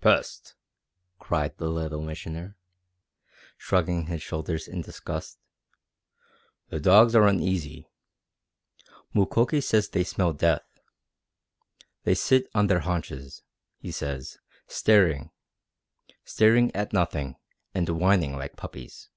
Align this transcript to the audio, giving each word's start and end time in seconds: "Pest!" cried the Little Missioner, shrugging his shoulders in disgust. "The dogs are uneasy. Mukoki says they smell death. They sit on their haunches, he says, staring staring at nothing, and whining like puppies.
"Pest!" 0.00 0.54
cried 1.18 1.58
the 1.58 1.68
Little 1.68 2.00
Missioner, 2.00 2.56
shrugging 3.58 4.06
his 4.06 4.22
shoulders 4.22 4.66
in 4.66 4.80
disgust. 4.80 5.38
"The 6.70 6.80
dogs 6.80 7.14
are 7.14 7.26
uneasy. 7.26 7.90
Mukoki 9.12 9.60
says 9.60 9.90
they 9.90 10.02
smell 10.02 10.32
death. 10.32 10.64
They 12.04 12.14
sit 12.14 12.46
on 12.54 12.68
their 12.68 12.80
haunches, 12.80 13.42
he 13.76 13.90
says, 13.92 14.38
staring 14.66 15.30
staring 16.24 16.74
at 16.74 16.94
nothing, 16.94 17.36
and 17.74 17.86
whining 17.90 18.34
like 18.34 18.56
puppies. 18.56 19.10